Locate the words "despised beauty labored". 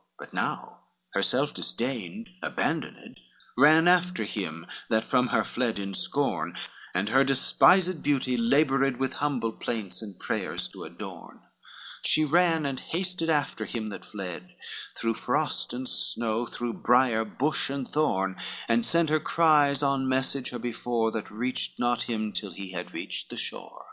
7.22-8.96